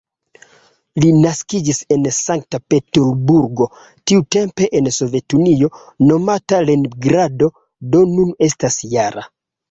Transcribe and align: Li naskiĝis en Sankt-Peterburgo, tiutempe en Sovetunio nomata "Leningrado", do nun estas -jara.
Li 1.01 1.09
naskiĝis 1.23 1.79
en 1.95 2.05
Sankt-Peterburgo, 2.19 3.67
tiutempe 4.11 4.69
en 4.79 4.89
Sovetunio 4.95 5.69
nomata 6.13 6.63
"Leningrado", 6.71 7.51
do 7.93 8.01
nun 8.15 8.33
estas 8.49 8.79
-jara. 8.87 9.27